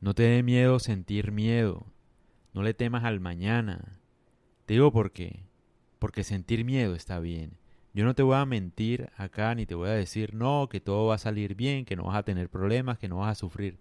No 0.00 0.14
te 0.14 0.22
dé 0.22 0.42
miedo 0.42 0.78
sentir 0.78 1.30
miedo. 1.30 1.86
No 2.54 2.62
le 2.62 2.72
temas 2.72 3.04
al 3.04 3.20
mañana. 3.20 4.00
Te 4.64 4.74
digo 4.74 4.92
por 4.92 5.12
qué. 5.12 5.44
Porque 5.98 6.24
sentir 6.24 6.64
miedo 6.64 6.94
está 6.94 7.20
bien. 7.20 7.58
Yo 7.92 8.04
no 8.04 8.14
te 8.14 8.22
voy 8.22 8.36
a 8.36 8.46
mentir 8.46 9.10
acá 9.16 9.54
ni 9.54 9.66
te 9.66 9.74
voy 9.74 9.88
a 9.88 9.92
decir 9.92 10.34
no, 10.34 10.68
que 10.70 10.80
todo 10.80 11.08
va 11.08 11.16
a 11.16 11.18
salir 11.18 11.54
bien, 11.54 11.84
que 11.84 11.96
no 11.96 12.04
vas 12.04 12.16
a 12.16 12.22
tener 12.22 12.48
problemas, 12.48 12.98
que 12.98 13.08
no 13.08 13.18
vas 13.18 13.32
a 13.32 13.40
sufrir. 13.40 13.78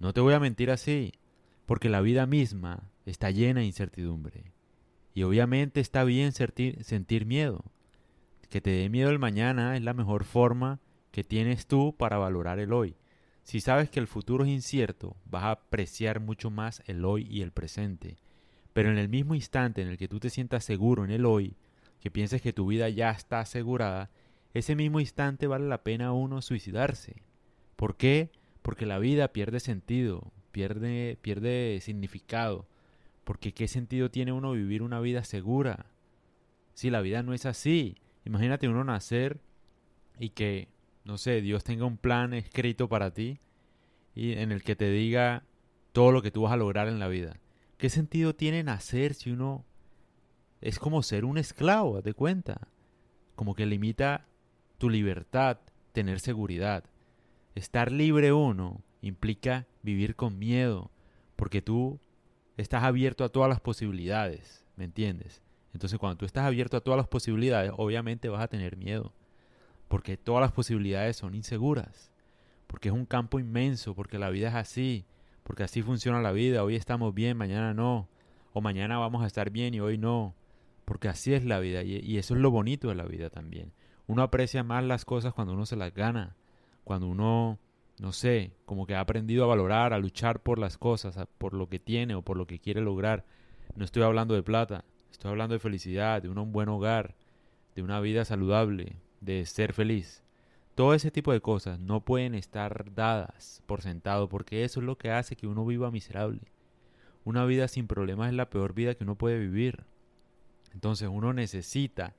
No 0.00 0.12
te 0.12 0.20
voy 0.20 0.34
a 0.34 0.40
mentir 0.40 0.70
así, 0.70 1.12
porque 1.66 1.88
la 1.88 2.00
vida 2.00 2.26
misma 2.26 2.90
está 3.04 3.30
llena 3.30 3.60
de 3.60 3.66
incertidumbre. 3.66 4.52
Y 5.14 5.24
obviamente 5.24 5.80
está 5.80 6.04
bien 6.04 6.32
sentir, 6.32 7.26
miedo. 7.26 7.64
Que 8.48 8.60
te 8.60 8.70
dé 8.70 8.88
miedo 8.88 9.10
el 9.10 9.18
mañana 9.18 9.76
es 9.76 9.82
la 9.82 9.92
mejor 9.92 10.24
forma 10.24 10.80
que 11.10 11.22
tienes 11.22 11.66
tú 11.66 11.94
para 11.96 12.16
valorar 12.18 12.58
el 12.58 12.72
hoy. 12.72 12.96
Si 13.48 13.62
sabes 13.62 13.88
que 13.88 13.98
el 13.98 14.06
futuro 14.06 14.44
es 14.44 14.50
incierto, 14.50 15.16
vas 15.24 15.44
a 15.44 15.52
apreciar 15.52 16.20
mucho 16.20 16.50
más 16.50 16.82
el 16.84 17.02
hoy 17.06 17.26
y 17.30 17.40
el 17.40 17.50
presente. 17.50 18.18
Pero 18.74 18.90
en 18.90 18.98
el 18.98 19.08
mismo 19.08 19.34
instante 19.34 19.80
en 19.80 19.88
el 19.88 19.96
que 19.96 20.06
tú 20.06 20.20
te 20.20 20.28
sientas 20.28 20.66
seguro 20.66 21.02
en 21.02 21.10
el 21.10 21.24
hoy, 21.24 21.56
que 21.98 22.10
pienses 22.10 22.42
que 22.42 22.52
tu 22.52 22.66
vida 22.66 22.90
ya 22.90 23.10
está 23.10 23.40
asegurada, 23.40 24.10
ese 24.52 24.76
mismo 24.76 25.00
instante 25.00 25.46
vale 25.46 25.66
la 25.66 25.82
pena 25.82 26.12
uno 26.12 26.42
suicidarse. 26.42 27.22
¿Por 27.74 27.96
qué? 27.96 28.28
Porque 28.60 28.84
la 28.84 28.98
vida 28.98 29.28
pierde 29.28 29.60
sentido, 29.60 30.30
pierde, 30.52 31.16
pierde 31.22 31.78
significado. 31.80 32.66
Porque 33.24 33.54
¿qué 33.54 33.66
sentido 33.66 34.10
tiene 34.10 34.32
uno 34.32 34.52
vivir 34.52 34.82
una 34.82 35.00
vida 35.00 35.24
segura? 35.24 35.86
Si 36.74 36.90
la 36.90 37.00
vida 37.00 37.22
no 37.22 37.32
es 37.32 37.46
así, 37.46 37.96
imagínate 38.26 38.68
uno 38.68 38.84
nacer 38.84 39.40
y 40.18 40.28
que, 40.28 40.68
no 41.04 41.16
sé, 41.16 41.40
Dios 41.40 41.64
tenga 41.64 41.86
un 41.86 41.96
plan 41.96 42.34
escrito 42.34 42.90
para 42.90 43.14
ti 43.14 43.40
y 44.18 44.32
en 44.32 44.50
el 44.50 44.64
que 44.64 44.74
te 44.74 44.90
diga 44.90 45.44
todo 45.92 46.10
lo 46.10 46.22
que 46.22 46.32
tú 46.32 46.42
vas 46.42 46.52
a 46.52 46.56
lograr 46.56 46.88
en 46.88 46.98
la 46.98 47.06
vida. 47.06 47.38
¿Qué 47.76 47.88
sentido 47.88 48.34
tiene 48.34 48.64
nacer 48.64 49.14
si 49.14 49.30
uno 49.30 49.64
es 50.60 50.78
como 50.80 51.02
ser 51.02 51.24
un 51.24 51.38
esclavo, 51.38 52.02
de 52.02 52.14
cuenta. 52.14 52.68
Como 53.36 53.54
que 53.54 53.66
limita 53.66 54.26
tu 54.78 54.90
libertad, 54.90 55.58
tener 55.92 56.20
seguridad. 56.20 56.84
Estar 57.54 57.92
libre 57.92 58.32
uno 58.32 58.82
implica 59.00 59.66
vivir 59.82 60.16
con 60.16 60.38
miedo, 60.38 60.90
porque 61.36 61.62
tú 61.62 62.00
estás 62.56 62.82
abierto 62.82 63.22
a 63.22 63.28
todas 63.28 63.48
las 63.48 63.60
posibilidades, 63.60 64.64
¿me 64.76 64.84
entiendes? 64.84 65.42
Entonces 65.72 65.98
cuando 65.98 66.16
tú 66.16 66.24
estás 66.24 66.44
abierto 66.44 66.76
a 66.76 66.80
todas 66.80 66.98
las 66.98 67.06
posibilidades, 67.06 67.70
obviamente 67.76 68.28
vas 68.28 68.42
a 68.42 68.48
tener 68.48 68.76
miedo, 68.76 69.12
porque 69.86 70.16
todas 70.16 70.40
las 70.40 70.50
posibilidades 70.50 71.16
son 71.16 71.36
inseguras, 71.36 72.10
porque 72.68 72.90
es 72.90 72.94
un 72.94 73.06
campo 73.06 73.40
inmenso, 73.40 73.94
porque 73.94 74.18
la 74.18 74.30
vida 74.30 74.48
es 74.48 74.54
así, 74.54 75.04
porque 75.42 75.64
así 75.64 75.82
funciona 75.82 76.20
la 76.20 76.30
vida, 76.30 76.62
hoy 76.62 76.76
estamos 76.76 77.12
bien, 77.14 77.36
mañana 77.36 77.74
no, 77.74 78.08
o 78.52 78.60
mañana 78.60 78.98
vamos 78.98 79.24
a 79.24 79.26
estar 79.26 79.50
bien 79.50 79.74
y 79.74 79.80
hoy 79.80 79.98
no, 79.98 80.34
porque 80.84 81.08
así 81.08 81.34
es 81.34 81.44
la 81.44 81.58
vida 81.58 81.82
y, 81.82 82.18
eso 82.18 82.34
es 82.34 82.40
lo 82.40 82.50
bonito 82.50 82.88
de 82.88 82.94
la 82.94 83.04
vida 83.04 83.30
también. 83.30 83.72
Uno 84.06 84.22
aprecia 84.22 84.62
más 84.62 84.84
las 84.84 85.04
cosas 85.04 85.34
cuando 85.34 85.54
uno 85.54 85.66
se 85.66 85.76
las 85.76 85.92
gana, 85.92 86.36
cuando 86.84 87.08
uno, 87.08 87.58
no 87.98 88.12
sé, 88.12 88.52
como 88.64 88.86
que 88.86 88.94
ha 88.94 89.00
aprendido 89.00 89.44
a 89.44 89.48
valorar, 89.48 89.92
a 89.92 89.98
luchar 89.98 90.40
por 90.40 90.58
las 90.58 90.78
cosas, 90.78 91.18
por 91.38 91.54
lo 91.54 91.68
que 91.68 91.78
tiene 91.78 92.14
o 92.14 92.22
por 92.22 92.36
lo 92.36 92.46
que 92.46 92.58
quiere 92.58 92.80
lograr. 92.80 93.24
No 93.74 93.84
estoy 93.84 94.02
hablando 94.02 94.34
de 94.34 94.42
plata, 94.42 94.84
estoy 95.10 95.30
hablando 95.30 95.54
de 95.54 95.60
felicidad, 95.60 96.22
de 96.22 96.28
un 96.28 96.52
buen 96.52 96.68
hogar, 96.68 97.16
de 97.74 97.82
una 97.82 98.00
vida 98.00 98.24
saludable, 98.24 98.96
de 99.20 99.44
ser 99.46 99.72
feliz. 99.72 100.22
Todo 100.78 100.94
ese 100.94 101.10
tipo 101.10 101.32
de 101.32 101.40
cosas 101.40 101.80
no 101.80 102.04
pueden 102.04 102.36
estar 102.36 102.94
dadas 102.94 103.64
por 103.66 103.82
sentado 103.82 104.28
porque 104.28 104.62
eso 104.62 104.78
es 104.78 104.86
lo 104.86 104.96
que 104.96 105.10
hace 105.10 105.34
que 105.34 105.48
uno 105.48 105.66
viva 105.66 105.90
miserable. 105.90 106.42
Una 107.24 107.44
vida 107.46 107.66
sin 107.66 107.88
problemas 107.88 108.28
es 108.28 108.36
la 108.36 108.48
peor 108.48 108.74
vida 108.74 108.94
que 108.94 109.02
uno 109.02 109.16
puede 109.16 109.40
vivir. 109.40 109.82
Entonces 110.72 111.08
uno 111.12 111.32
necesita, 111.32 112.14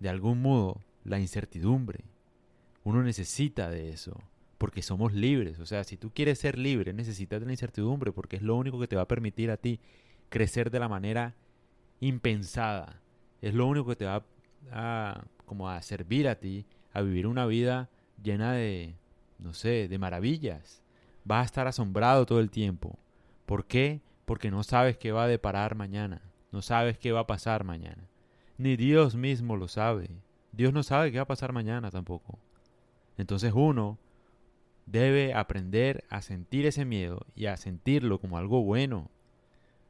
de 0.00 0.08
algún 0.08 0.42
modo, 0.42 0.80
la 1.04 1.20
incertidumbre. 1.20 2.00
Uno 2.82 3.04
necesita 3.04 3.70
de 3.70 3.90
eso, 3.90 4.20
porque 4.58 4.82
somos 4.82 5.12
libres. 5.12 5.60
O 5.60 5.66
sea, 5.66 5.84
si 5.84 5.96
tú 5.96 6.10
quieres 6.12 6.40
ser 6.40 6.58
libre, 6.58 6.92
necesitas 6.92 7.38
de 7.38 7.46
la 7.46 7.52
incertidumbre, 7.52 8.10
porque 8.10 8.34
es 8.34 8.42
lo 8.42 8.56
único 8.56 8.80
que 8.80 8.88
te 8.88 8.96
va 8.96 9.02
a 9.02 9.08
permitir 9.08 9.52
a 9.52 9.56
ti 9.56 9.78
crecer 10.30 10.72
de 10.72 10.80
la 10.80 10.88
manera 10.88 11.36
impensada. 12.00 13.00
Es 13.40 13.54
lo 13.54 13.68
único 13.68 13.86
que 13.90 13.94
te 13.94 14.06
va 14.06 14.24
a, 14.72 15.22
como 15.46 15.68
a 15.68 15.80
servir 15.82 16.26
a 16.26 16.40
ti 16.40 16.66
a 16.92 17.02
vivir 17.02 17.28
una 17.28 17.46
vida 17.46 17.88
llena 18.22 18.52
de, 18.52 18.94
no 19.38 19.54
sé, 19.54 19.88
de 19.88 19.98
maravillas. 19.98 20.82
Vas 21.24 21.42
a 21.42 21.46
estar 21.46 21.66
asombrado 21.66 22.26
todo 22.26 22.40
el 22.40 22.50
tiempo. 22.50 22.98
¿Por 23.46 23.64
qué? 23.66 24.00
Porque 24.24 24.50
no 24.50 24.62
sabes 24.62 24.96
qué 24.96 25.12
va 25.12 25.24
a 25.24 25.28
deparar 25.28 25.74
mañana. 25.74 26.22
No 26.52 26.62
sabes 26.62 26.98
qué 26.98 27.12
va 27.12 27.20
a 27.20 27.26
pasar 27.26 27.64
mañana. 27.64 28.08
Ni 28.58 28.76
Dios 28.76 29.14
mismo 29.14 29.56
lo 29.56 29.68
sabe. 29.68 30.10
Dios 30.52 30.72
no 30.72 30.82
sabe 30.82 31.10
qué 31.10 31.18
va 31.18 31.22
a 31.22 31.28
pasar 31.28 31.52
mañana 31.52 31.90
tampoco. 31.90 32.38
Entonces 33.16 33.52
uno 33.54 33.98
debe 34.86 35.34
aprender 35.34 36.04
a 36.10 36.22
sentir 36.22 36.66
ese 36.66 36.84
miedo 36.84 37.26
y 37.36 37.46
a 37.46 37.56
sentirlo 37.56 38.18
como 38.18 38.38
algo 38.38 38.62
bueno. 38.62 39.10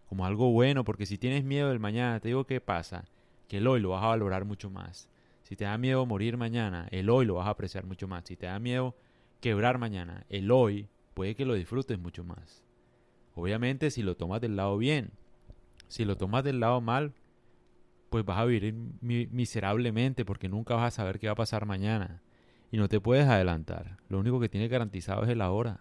Como 0.09 0.27
algo 0.27 0.51
bueno, 0.53 0.85
porque 0.85 1.07
si 1.07 1.19
tienes 1.19 1.45
miedo 1.45 1.69
del 1.69 1.79
mañana, 1.79 2.21
te 2.21 2.29
digo 2.29 2.45
qué 2.45 2.61
pasa, 2.61 3.05
que 3.49 3.59
el 3.59 3.67
hoy 3.67 3.81
lo 3.81 3.91
vas 3.91 4.03
a 4.03 4.09
valorar 4.09 4.45
mucho 4.45 4.69
más. 4.69 5.09
Si 5.51 5.57
te 5.57 5.65
da 5.65 5.77
miedo 5.79 6.07
morir 6.07 6.37
mañana, 6.37 6.87
el 6.93 7.11
hoy 7.11 7.27
lo 7.27 7.35
vas 7.35 7.49
a 7.49 7.51
apreciar 7.51 7.85
mucho 7.85 8.07
más. 8.07 8.23
Si 8.25 8.37
te 8.37 8.47
da 8.47 8.61
miedo 8.61 8.95
quebrar 9.41 9.79
mañana, 9.79 10.25
el 10.29 10.53
hoy 10.53 10.89
puede 11.13 11.35
que 11.35 11.45
lo 11.45 11.55
disfrutes 11.55 11.99
mucho 11.99 12.23
más. 12.23 12.63
Obviamente 13.35 13.91
si 13.91 14.05
lo 14.05 14.17
tomas 14.17 14.41
del 14.41 14.55
lado 14.55 14.79
bien, 14.79 15.11
si 15.89 16.05
lo 16.05 16.17
tomas 16.17 16.45
del 16.45 16.61
lado 16.61 16.81
mal, 16.81 17.15
pues 18.11 18.25
vas 18.25 18.39
a 18.39 18.45
vivir 18.45 18.73
miserablemente 19.01 20.25
porque 20.25 20.49
nunca 20.49 20.77
vas 20.77 20.87
a 20.87 20.97
saber 20.97 21.19
qué 21.19 21.27
va 21.27 21.33
a 21.33 21.35
pasar 21.35 21.67
mañana. 21.67 22.23
Y 22.71 22.77
no 22.77 22.89
te 22.89 23.01
puedes 23.01 23.27
adelantar. 23.27 23.97
Lo 24.09 24.21
único 24.21 24.39
que 24.39 24.49
tienes 24.49 24.71
garantizado 24.71 25.25
es 25.25 25.31
el 25.31 25.41
ahora. 25.41 25.81